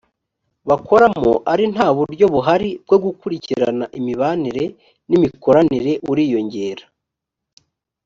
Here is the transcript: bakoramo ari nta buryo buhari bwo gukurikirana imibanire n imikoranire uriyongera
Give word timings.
bakoramo 0.69 1.31
ari 1.51 1.65
nta 1.73 1.87
buryo 1.97 2.25
buhari 2.33 2.69
bwo 2.85 2.97
gukurikirana 3.05 3.85
imibanire 3.99 4.63
n 5.09 5.11
imikoranire 5.17 5.91
uriyongera 6.11 6.85